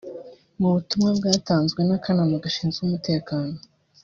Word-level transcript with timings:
Mu 0.59 0.67
butumwa 0.75 1.09
bwatanzwe 1.17 1.79
n’akanama 1.83 2.43
gashinzwe 2.43 2.81
umutekano 2.83 3.55